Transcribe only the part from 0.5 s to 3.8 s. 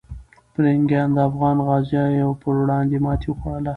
پرنګیان د افغان غازیو پر وړاندې ماتې وخوړله.